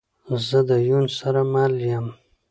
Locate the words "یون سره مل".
0.89-1.73